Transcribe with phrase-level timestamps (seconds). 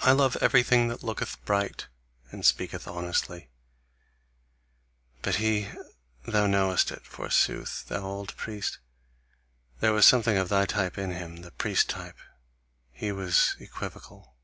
[0.00, 1.88] I love everything that looketh bright
[2.30, 3.50] and speaketh honestly.
[5.20, 5.68] But he
[6.26, 8.78] thou knowest it, forsooth, thou old priest,
[9.80, 12.16] there was something of thy type in him, the priest type
[12.90, 14.36] he was equivocal.